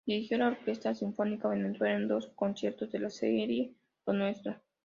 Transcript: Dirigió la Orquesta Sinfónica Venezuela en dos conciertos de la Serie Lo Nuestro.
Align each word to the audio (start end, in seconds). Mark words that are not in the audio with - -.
Dirigió 0.03 0.39
la 0.39 0.47
Orquesta 0.47 0.95
Sinfónica 0.95 1.47
Venezuela 1.47 1.95
en 1.95 2.07
dos 2.07 2.31
conciertos 2.35 2.91
de 2.91 2.97
la 2.97 3.11
Serie 3.11 3.75
Lo 4.07 4.13
Nuestro. 4.13 4.55